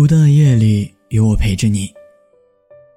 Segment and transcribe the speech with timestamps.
[0.00, 1.92] 孤单的夜里，有我陪着你。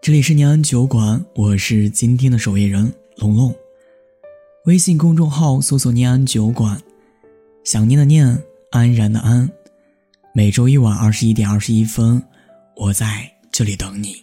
[0.01, 3.53] 这里是念安酒馆，我是今天的守夜人龙龙。
[4.67, 6.81] 微信公众号搜索“念安酒馆”，
[7.65, 9.51] 想念的念，安然的安。
[10.33, 12.23] 每周一晚二十一点二十一分，
[12.77, 14.15] 我在这里等你。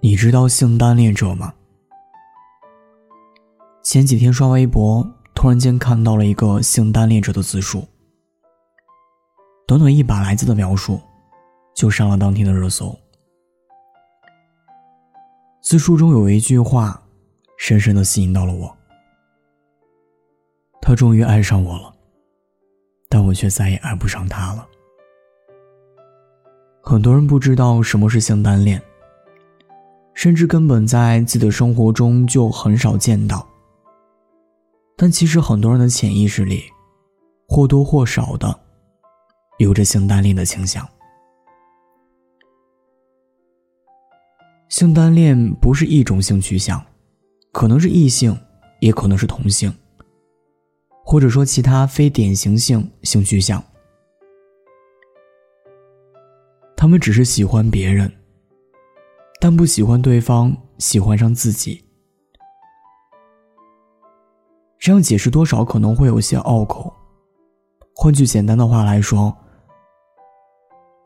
[0.00, 1.52] 你知道性单恋者吗？
[3.84, 7.86] 前几天刷微博，突然间看到了一个性单恋者的自述。
[9.66, 10.98] 短短一把来字的描述，
[11.76, 12.98] 就上了当天的热搜。
[15.62, 17.02] 自述中有一句话，
[17.58, 18.74] 深深的吸引到了我。
[20.80, 21.94] 他终于爱上我了，
[23.10, 24.66] 但我却再也爱不上他了。
[26.82, 28.82] 很多人不知道什么是性单恋，
[30.14, 33.46] 甚至根本在自己的生活中就很少见到。
[34.96, 36.64] 但其实很多人的潜意识里，
[37.48, 38.60] 或多或少的，
[39.58, 40.88] 有着性单恋的倾向。
[44.68, 46.84] 性单恋不是一种性取向，
[47.52, 48.36] 可能是异性，
[48.80, 49.72] 也可能是同性，
[51.04, 53.62] 或者说其他非典型性性取向。
[56.76, 58.12] 他们只是喜欢别人，
[59.40, 61.84] 但不喜欢对方喜欢上自己。
[64.84, 66.92] 这样解释多少可能会有些拗口。
[67.94, 69.34] 换句简单的话来说，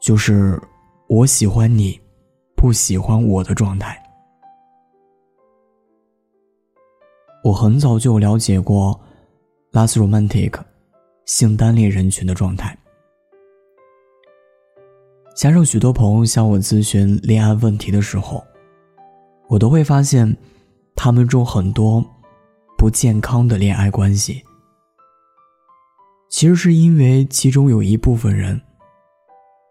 [0.00, 0.60] 就是
[1.08, 1.96] 我喜欢你，
[2.56, 3.96] 不喜欢我的状态。
[7.44, 8.98] 我很早就了解过
[9.70, 10.52] last romantic
[11.26, 12.76] 性单恋人群的状态，
[15.36, 18.42] 加上许多朋友向我咨询恋爱问题的时候，
[19.46, 20.36] 我都会发现，
[20.96, 22.04] 他们中很多。
[22.78, 24.40] 不健康的恋爱关系，
[26.28, 28.58] 其实是因为其中有一部分人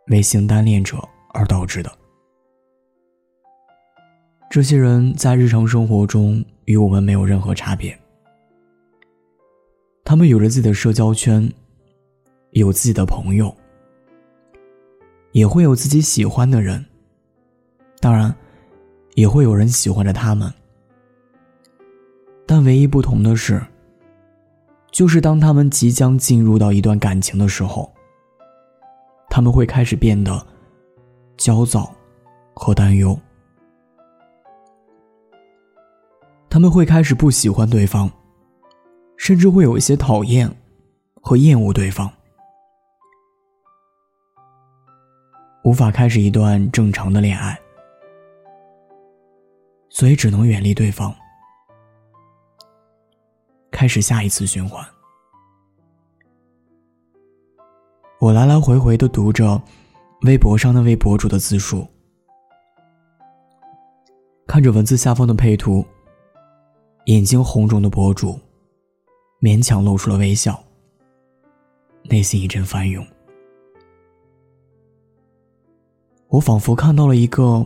[0.08, 0.98] 为性单恋者
[1.34, 1.90] 而导致的。
[4.50, 7.98] 这些人在日常生活中与我们没有任何差别，
[10.04, 11.50] 他们有着自己的社交圈，
[12.52, 13.56] 有自己的朋友，
[15.32, 16.86] 也会有自己喜欢的人，
[18.02, 18.36] 当然，
[19.16, 20.54] 也会有人喜欢着他们。
[22.48, 23.62] 但唯一不同的是，
[24.90, 27.92] 就是当他们即将进入到一段感情的时候，
[29.30, 30.48] 他们会开始变得
[31.36, 31.94] 焦躁
[32.54, 33.20] 和担忧，
[36.50, 38.10] 他们会开始不喜欢对方，
[39.18, 40.50] 甚至会有一些讨厌
[41.22, 42.10] 和厌恶对方，
[45.66, 47.60] 无法开始一段正常的恋爱，
[49.90, 51.14] 所以只能远离对方。
[53.72, 54.86] 开始下一次循环。
[58.20, 59.62] 我来来回回的读着
[60.24, 61.88] 微博上那位博主的自述，
[64.48, 65.86] 看着文字下方的配图，
[67.06, 68.40] 眼睛红肿的博主
[69.40, 70.60] 勉强露出了微笑，
[72.04, 73.06] 内心一阵翻涌。
[76.30, 77.66] 我仿佛看到了一个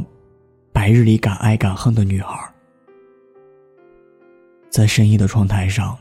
[0.73, 2.53] 白日里敢爱敢恨的女孩。
[4.71, 5.99] 在深夜的窗台上，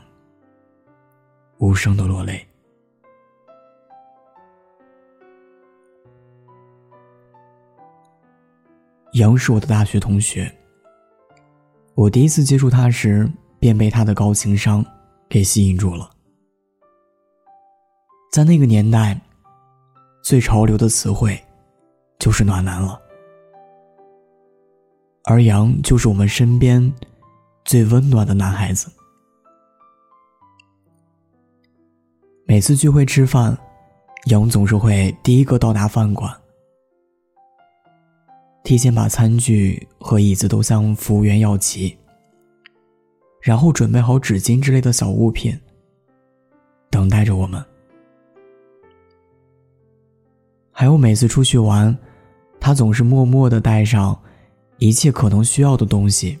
[1.57, 2.47] 无声的落泪。
[9.15, 10.49] 杨是我的大学同学。
[11.95, 14.85] 我第一次接触他时，便被他的高情商
[15.27, 16.09] 给吸引住了。
[18.31, 19.19] 在那个年代，
[20.23, 21.37] 最潮流的词汇
[22.19, 22.97] 就是“暖男”了，
[25.25, 26.81] 而杨就是我们身边。
[27.63, 28.91] 最温暖的男孩子。
[32.45, 33.57] 每次聚会吃饭，
[34.25, 36.29] 杨总是会第一个到达饭馆，
[38.63, 41.97] 提前把餐具和椅子都向服务员要齐，
[43.41, 45.57] 然后准备好纸巾之类的小物品，
[46.89, 47.63] 等待着我们。
[50.71, 51.97] 还有每次出去玩，
[52.59, 54.19] 他总是默默的带上
[54.77, 56.37] 一切可能需要的东西。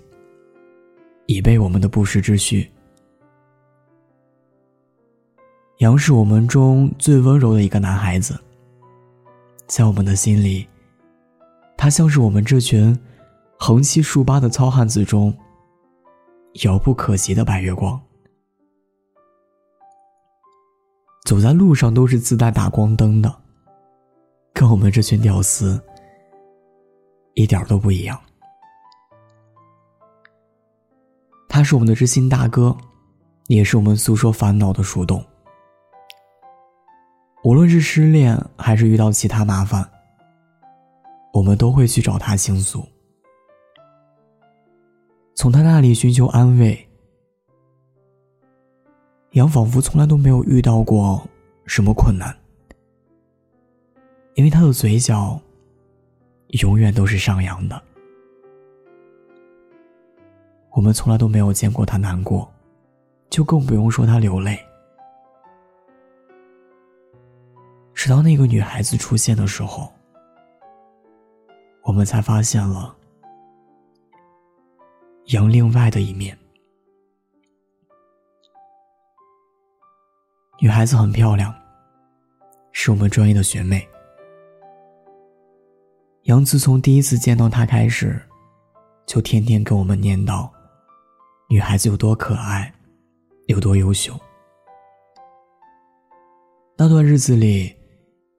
[1.25, 2.69] 以备我们的不时之需。
[5.77, 8.39] 杨是我们中最温柔的一个男孩子，
[9.65, 10.67] 在我们的心里，
[11.75, 12.95] 他像是我们这群
[13.57, 15.35] 横七竖八的糙汉子中
[16.63, 17.99] 遥不可及的白月光。
[21.25, 23.33] 走在路上都是自带打光灯的，
[24.53, 25.81] 跟我们这群屌丝
[27.35, 28.19] 一点都不一样。
[31.53, 32.73] 他是我们的知心大哥，
[33.47, 35.21] 也是我们诉说烦恼的树洞。
[37.43, 39.85] 无论是失恋还是遇到其他麻烦，
[41.33, 42.87] 我们都会去找他倾诉，
[45.35, 46.87] 从他那里寻求安慰。
[49.31, 51.21] 杨仿佛从来都没有遇到过
[51.65, 52.33] 什么困难，
[54.35, 55.37] 因为他的嘴角
[56.61, 57.90] 永远都是上扬的。
[60.71, 62.49] 我们从来都没有见过他难过，
[63.29, 64.57] 就更不用说他流泪。
[67.93, 69.91] 直到那个女孩子出现的时候，
[71.83, 72.95] 我们才发现了
[75.25, 76.35] 杨另外的一面。
[80.59, 81.53] 女孩子很漂亮，
[82.71, 83.87] 是我们专业的学妹。
[86.23, 88.21] 杨自从第一次见到她开始，
[89.05, 90.49] 就天天跟我们念叨，
[91.51, 92.73] 女孩子有多可爱，
[93.47, 94.17] 有多优秀。
[96.77, 97.75] 那段日子里，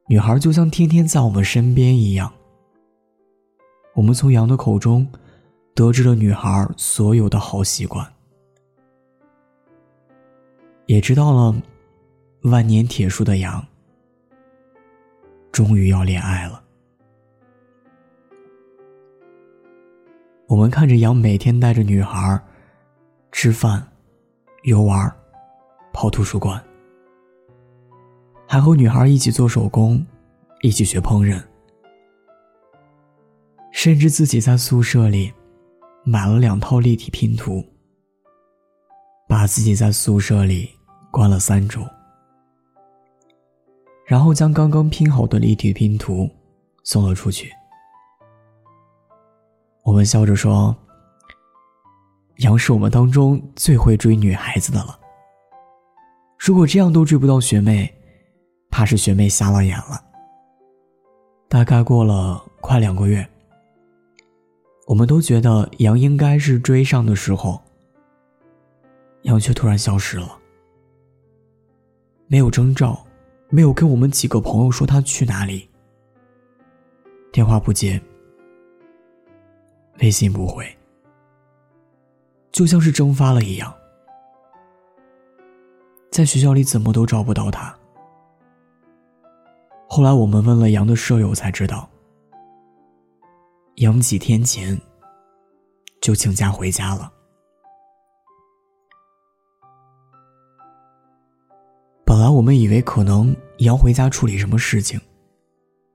[0.09, 2.33] 女孩就像天天在我们身边一样。
[3.95, 5.07] 我们从杨的口中，
[5.75, 8.11] 得知了女孩所有的好习惯，
[10.87, 11.55] 也知道了。
[12.45, 13.63] 万年铁树的羊，
[15.53, 16.65] 终于要恋爱了。
[20.49, 22.43] 我们看着羊每天带着女孩
[23.33, 23.85] 吃饭、
[24.63, 25.11] 游玩、
[25.93, 26.63] 跑图书馆，
[28.47, 30.07] 还和女孩一起做手工，
[30.61, 31.43] 一起学烹饪，
[33.73, 35.33] 甚至自己在宿舍里
[36.05, 37.65] 买了两套立体拼图，
[39.27, 40.71] 把自己在宿舍里
[41.11, 41.81] 关了三周。
[44.07, 46.29] 然后将刚刚拼好的立体拼图
[46.85, 47.51] 送了出去。
[49.85, 50.77] 我们笑着说
[52.43, 54.99] ：“杨是我们当中最会追女孩子的了。
[56.39, 57.93] 如果这样都追不到学妹，
[58.69, 60.05] 怕是学妹瞎了眼了。”
[61.49, 63.27] 大概过了快两个月，
[64.87, 67.61] 我们都觉得杨应该是追上的时候，
[69.23, 70.39] 杨却突然消失了，
[72.27, 73.05] 没有征兆。
[73.55, 75.69] 没有跟我们几个朋友说他去哪里，
[77.31, 78.01] 电话不接，
[80.01, 80.67] 微信不回，
[82.53, 83.75] 就像是蒸发了一样，
[86.11, 87.75] 在学校里怎么都找不到他。
[89.89, 91.89] 后来我们问了杨的舍友，才知道，
[93.77, 94.79] 杨几天前
[96.03, 97.11] 就请假回家了。
[102.05, 105.01] 本来我们以为可能杨回家处理什么事情，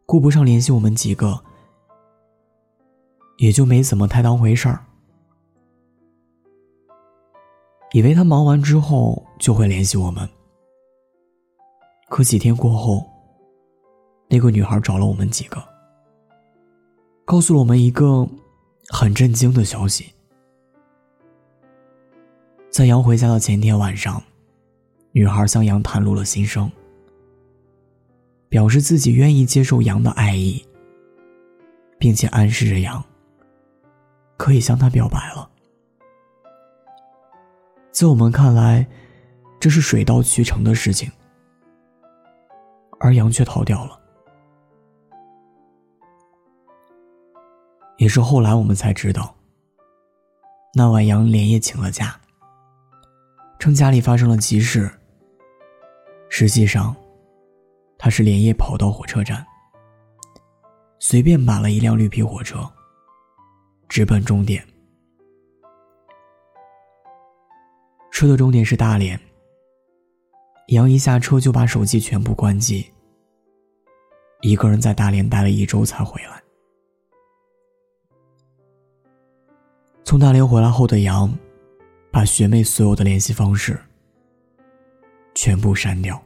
[0.07, 1.39] 顾不上联系我们几个，
[3.37, 4.83] 也就没怎么太当回事儿。
[7.93, 10.27] 以为他忙完之后就会联系我们，
[12.09, 13.05] 可几天过后，
[14.29, 15.63] 那个女孩找了我们几个，
[17.25, 18.27] 告诉了我们一个
[18.89, 20.13] 很震惊的消息：
[22.69, 24.21] 在杨回家的前天晚上。
[25.13, 26.71] 女孩向杨袒露了心声，
[28.49, 30.63] 表示自己愿意接受杨的爱意，
[31.97, 33.03] 并且暗示着杨
[34.35, 35.49] 可以向他表白了。
[37.97, 38.85] 在我们看来，
[39.59, 41.11] 这是水到渠成的事情，
[42.99, 43.99] 而杨却逃掉了。
[47.97, 49.35] 也是后来我们才知道，
[50.75, 52.15] 那晚杨连夜请了假，
[53.57, 54.87] 称家里发生了急事。
[56.29, 56.95] 实际上，
[57.97, 59.43] 他是连夜跑到火车站，
[60.99, 62.59] 随便买了一辆绿皮火车，
[63.89, 64.63] 直奔终点。
[68.17, 69.19] 车的终点是大连。
[70.69, 72.91] 杨一下车就把手机全部关机，
[74.41, 76.41] 一个人在大连待了一周才回来。
[80.03, 81.31] 从大连回来后的杨，
[82.09, 83.79] 把学妹所有的联系方式
[85.35, 86.19] 全部删掉。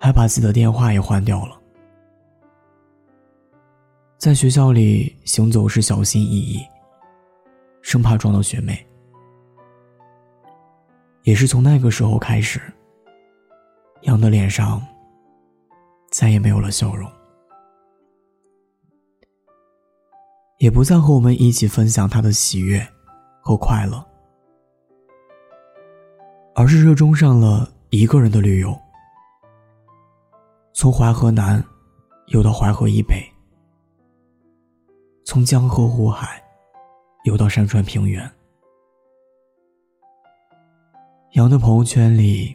[0.00, 1.60] 还把自己的电话也换掉了，
[4.16, 6.62] 在学校里行走时小心翼翼，
[7.82, 8.86] 生怕撞到学妹。
[11.24, 12.60] 也是从那个时候开始，
[14.02, 14.82] 杨的脸上
[16.10, 17.10] 再也没有了笑容，
[20.58, 22.84] 也不再和我们一起分享他的喜悦
[23.40, 24.04] 和快乐，
[26.54, 28.76] 而是热衷上了一个人的旅游。
[30.74, 31.62] 从淮河南
[32.28, 33.24] 游到淮河以北，
[35.24, 36.42] 从江河湖海
[37.24, 38.28] 游到山川平原，
[41.32, 42.54] 杨的朋友圈里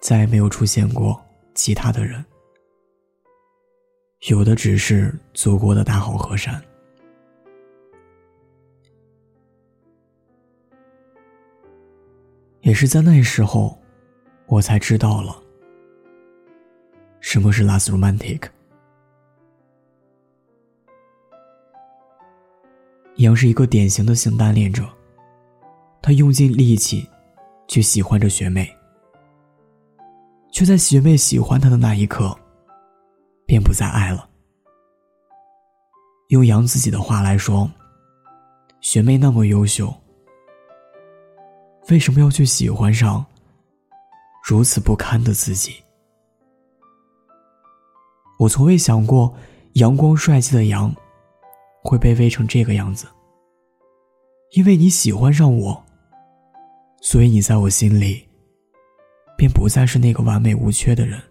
[0.00, 1.22] 再也没有出现过
[1.54, 2.24] 其他的人，
[4.28, 6.62] 有的只是祖国的大好河山。
[12.62, 13.78] 也是在那时候，
[14.46, 15.42] 我才知道了
[17.20, 18.48] 什么是 last romantic。
[23.16, 24.88] 杨是一个典型的性单恋者，
[26.00, 27.06] 他用尽力气
[27.68, 28.68] 去喜欢着学妹，
[30.50, 32.36] 却在学妹喜欢他的那一刻，
[33.46, 34.28] 便不再爱了。
[36.28, 37.70] 用杨自己的话来说，
[38.80, 39.94] 学妹那么优秀。
[41.88, 43.24] 为什么要去喜欢上
[44.42, 45.76] 如此不堪的自己？
[48.40, 49.32] 我从未想过，
[49.74, 50.92] 阳光帅气的杨
[51.84, 53.06] 会卑微成这个样子。
[54.50, 55.85] 因为你喜欢上我，
[57.06, 58.26] 所以你在我心里
[59.36, 61.22] 便不再是那个完美无缺的人。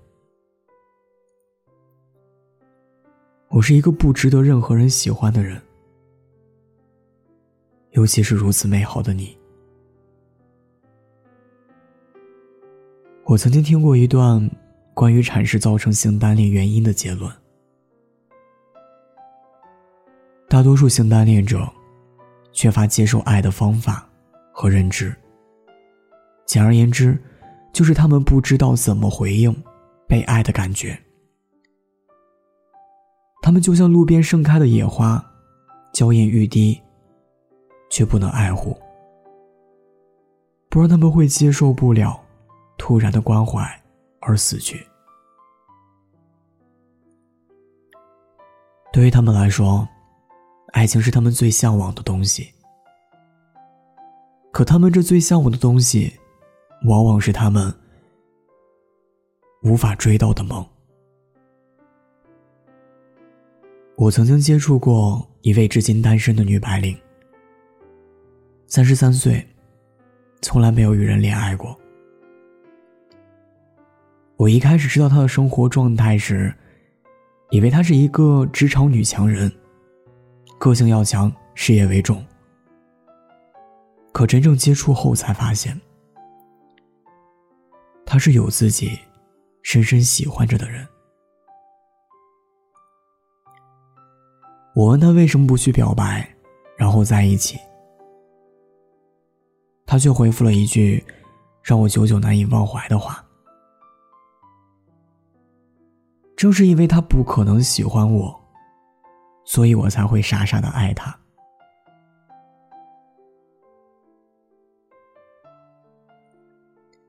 [3.50, 5.62] 我是一个不值得任何人喜欢的人，
[7.92, 9.38] 尤其是如此美好的你。
[13.26, 14.50] 我曾经听过一段
[14.94, 17.30] 关于阐释造成性单恋原因的结论。
[20.48, 21.70] 大多数性单恋者
[22.54, 24.10] 缺乏接受爱的方法
[24.54, 25.14] 和认知。
[26.46, 27.18] 简而言之，
[27.74, 29.56] 就是他们不知道怎么回应
[30.08, 30.98] 被爱的感觉。
[33.42, 35.24] 他们就像路边盛开的野花，
[35.94, 36.82] 娇艳欲滴，
[37.90, 38.78] 却不能爱护，
[40.70, 42.22] 不然他们会接受不了。
[42.78, 43.66] 突然的关怀
[44.20, 44.86] 而死去。
[48.92, 49.88] 对于他们来说，
[50.74, 52.54] 爱情是他们最向往的东西。
[54.52, 56.14] 可他们这最向往的东西，
[56.86, 57.74] 往往是他们
[59.64, 60.64] 无法追到的梦。
[63.96, 66.96] 我曾经接触过一位至今单身的女白领，
[68.68, 69.46] 三十三岁，
[70.42, 71.76] 从来没有与人恋爱过。
[74.38, 76.54] 我一开始知道她的生活状态时，
[77.50, 79.52] 以为她是一个职场女强人，
[80.60, 82.24] 个性要强，事业为重。
[84.12, 85.80] 可真正接触后才发现，
[88.06, 89.00] 他是有自己
[89.64, 90.88] 深深喜欢着的人。
[94.76, 96.28] 我问他为什么不去表白，
[96.78, 97.58] 然后在一起，
[99.86, 101.04] 他却回复了一句
[101.64, 103.26] 让我久久难以忘怀的话。
[106.36, 108.38] 正是因为他不可能喜欢我，
[109.46, 111.18] 所以我才会傻傻的爱他。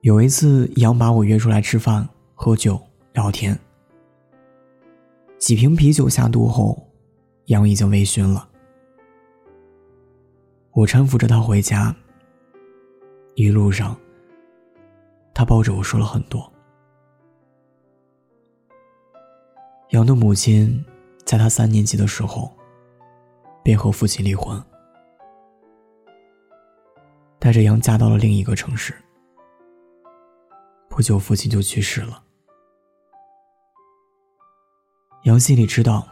[0.06, 2.80] 有一次，杨把我约出来吃饭、喝酒、
[3.12, 3.58] 聊天。
[5.36, 6.80] 几瓶啤酒下肚后，
[7.46, 8.48] 杨已经微醺了。
[10.70, 11.92] 我搀扶着他回家，
[13.34, 13.98] 一路上，
[15.34, 16.52] 他抱着我说了很多。
[19.90, 20.84] 杨的母亲，
[21.24, 22.56] 在他三年级的时候，
[23.64, 24.62] 便和父亲离婚，
[27.40, 28.94] 带着杨嫁到了另一个城市。
[30.96, 32.24] 不久，父亲就去世了。
[35.24, 36.08] 杨心里知道，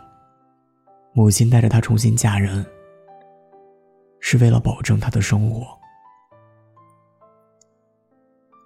[1.15, 2.63] 母亲带着他重新嫁人，
[4.21, 5.67] 是为了保证他的生活，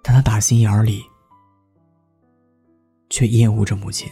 [0.03, 1.01] 但他打心眼里，
[3.09, 4.11] 却厌恶着母亲。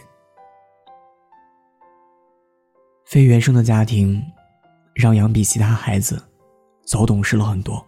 [3.04, 4.24] 非原生的家庭，
[4.94, 6.26] 让杨比其他孩子
[6.86, 7.86] 早懂事了很多，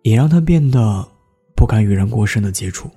[0.00, 1.06] 也让他变得
[1.56, 2.88] 不敢与人过深的接触。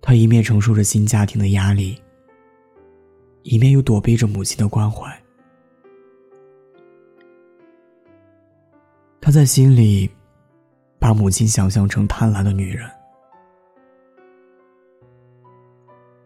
[0.00, 2.00] 他一面承受着新家庭的压力，
[3.42, 5.10] 一面又躲避着母亲的关怀。
[9.20, 10.10] 他在心里
[10.98, 12.90] 把母亲想象成贪婪的女人。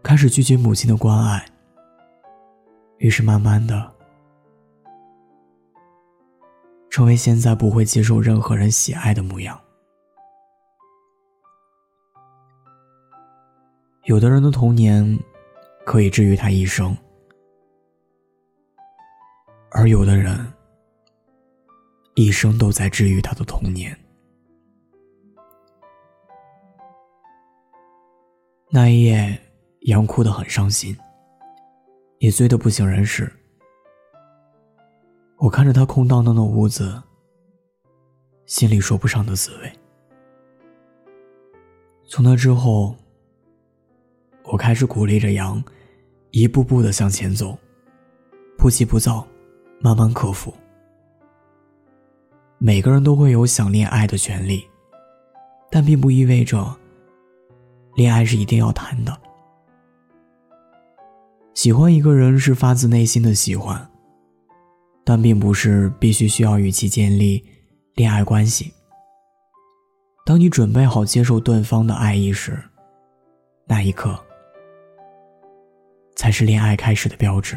[0.03, 1.45] 开始拒绝母亲的关爱，
[2.99, 3.93] 于是慢慢的，
[6.97, 9.61] 成为现在不会接受任何人喜爱的模样。
[14.05, 15.07] 有的人的童年
[15.85, 16.97] 可以治愈他一生，
[19.73, 20.51] 而有的人
[22.15, 23.95] 一生都在治愈他的童年。
[28.71, 29.39] 那一夜。
[29.83, 30.97] 杨哭得很伤心，
[32.19, 33.31] 也醉得不省人事。
[35.39, 37.03] 我看着他空荡荡的屋子，
[38.47, 39.73] 心里说不上的滋味。
[42.09, 42.97] 从那之后，
[44.45, 45.63] 我开始鼓励着羊，
[46.31, 47.57] 一步步的向前走，
[48.57, 49.27] 不急不躁，
[49.81, 50.55] 慢慢克服。
[52.57, 54.67] 每个人都会有想恋爱的权利，
[55.71, 56.75] 但并不意味着
[57.95, 59.15] 恋爱是一定要谈的。
[61.53, 63.91] 喜欢一个人是发自内心的喜欢，
[65.07, 67.41] 但并不是必须需要与其建立
[67.95, 68.73] 恋爱关系。
[70.25, 72.61] 当你准备好接受对方的爱意时，
[73.69, 74.19] 那一刻
[76.17, 77.57] 才是恋爱开始的标志。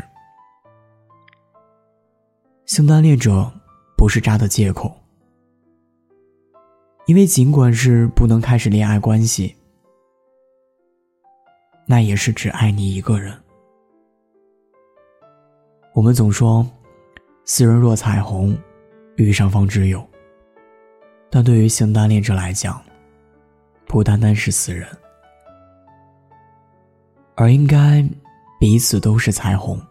[2.67, 3.51] 性单恋者
[3.97, 4.95] 不是渣的借口，
[7.07, 9.55] 因为尽管是不能开始恋爱关系，
[11.87, 13.35] 那也是只爱你一个人。
[15.95, 16.63] 我们总说，
[17.51, 18.55] 斯人若彩虹，
[19.15, 20.07] 遇上方知有。
[21.31, 22.79] 但对于性单恋者来讲，
[23.87, 24.87] 不单单是死人，
[27.33, 28.07] 而应该
[28.59, 29.81] 彼此都是彩虹。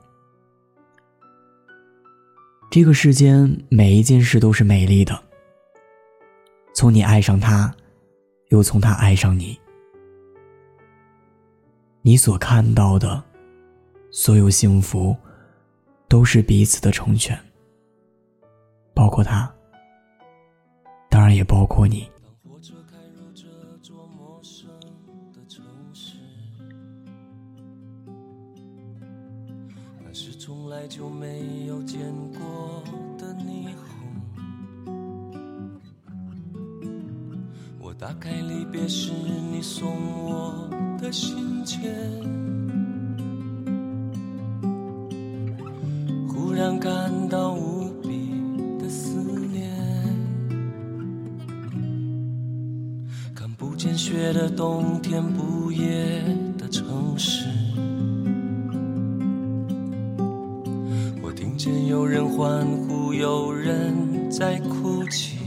[2.70, 5.20] 这个世间每一件事都是美丽的，
[6.72, 7.74] 从你爱上他，
[8.50, 9.58] 又从他爱上你，
[12.02, 13.20] 你所看到的
[14.12, 15.16] 所有幸福。
[16.10, 17.38] 都是彼此的成全，
[18.98, 19.48] 包括他，
[21.08, 22.10] 当然也包括你。
[30.02, 32.00] 那是从来就没有见
[32.32, 32.82] 过
[33.16, 33.86] 的霓虹。
[37.78, 39.88] 我打开离别时你送
[40.24, 40.68] 我
[41.00, 41.78] 的信笺。
[46.58, 47.77] 让感到无
[53.58, 56.22] 不见雪的冬天，不夜
[56.56, 57.44] 的城市。
[61.20, 65.38] 我听见有人欢呼，有人在哭泣，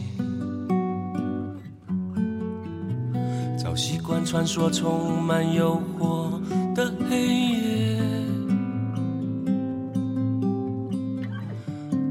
[3.57, 6.31] 早习惯穿梭充满诱惑
[6.75, 8.01] 的黑夜。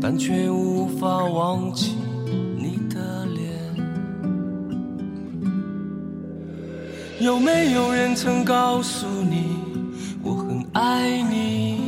[0.01, 1.95] 但却无法忘记
[7.21, 9.59] 有没有人曾告诉你
[10.23, 11.79] 我很爱你？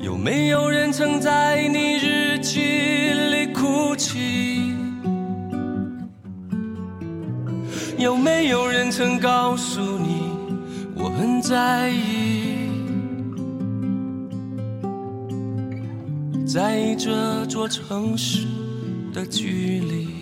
[0.00, 4.72] 有没有人曾在你日记里哭泣？
[7.98, 10.30] 有没有人曾告诉你
[10.94, 12.68] 我很在意？
[16.46, 18.46] 在意这座城市
[19.12, 20.15] 的距离。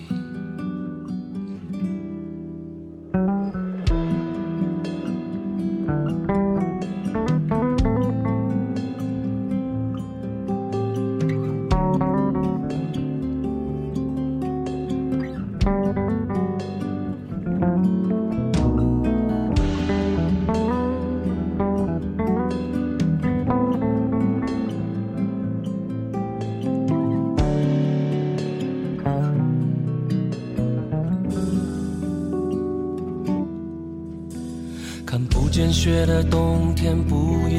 [36.07, 37.59] 的冬天，不夜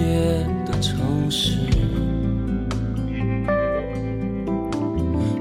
[0.66, 1.58] 的城市。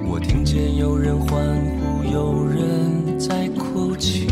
[0.07, 1.38] 我听见有人欢
[1.81, 4.27] 呼，有人在哭泣。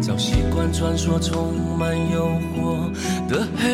[0.00, 2.90] 早习惯穿梭充满诱惑
[3.28, 3.73] 的黑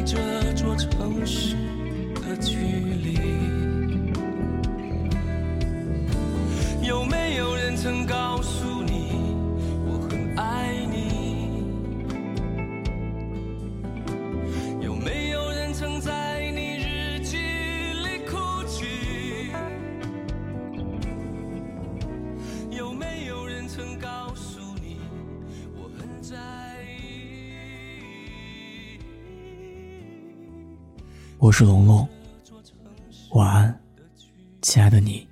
[0.00, 0.16] 这
[0.54, 1.54] 座城市
[2.14, 3.61] 的距离。
[31.42, 32.08] 我是龙龙，
[33.32, 33.80] 晚安，
[34.60, 35.26] 亲爱的你。